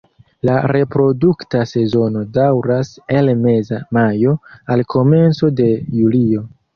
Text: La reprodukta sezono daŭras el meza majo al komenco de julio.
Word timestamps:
La 0.47 0.53
reprodukta 0.71 1.59
sezono 1.71 2.23
daŭras 2.37 2.89
el 3.19 3.29
meza 3.41 3.81
majo 3.99 4.33
al 4.77 4.83
komenco 4.95 5.51
de 5.61 5.69
julio. 5.99 6.43